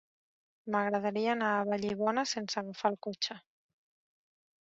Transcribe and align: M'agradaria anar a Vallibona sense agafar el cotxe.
M'agradaria 0.75 1.27
anar 1.33 1.49
a 1.57 1.67
Vallibona 1.71 2.23
sense 2.31 2.61
agafar 2.63 2.91
el 2.95 2.97
cotxe. 3.09 3.37